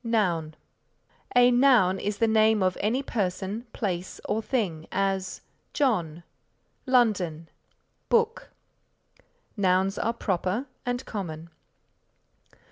NOUN 0.03 0.55
A 1.35 1.51
noun 1.51 1.99
is 1.99 2.17
the 2.17 2.27
name 2.27 2.63
of 2.63 2.75
any 2.81 3.03
person, 3.03 3.67
place 3.71 4.19
or 4.27 4.41
thing 4.41 4.87
as 4.91 5.41
John, 5.73 6.23
London, 6.87 7.49
book. 8.09 8.49
Nouns 9.55 9.99
are 9.99 10.13
proper 10.13 10.65
and 10.87 11.05
common. 11.05 11.51